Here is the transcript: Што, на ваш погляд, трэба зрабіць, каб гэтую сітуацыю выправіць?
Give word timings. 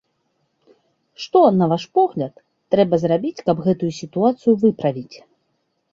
Што, 1.25 1.41
на 1.59 1.67
ваш 1.75 1.83
погляд, 1.99 2.33
трэба 2.77 2.95
зрабіць, 3.07 3.35
каб 3.51 3.57
гэтую 3.69 3.91
сітуацыю 4.01 4.53
выправіць? 4.65 5.17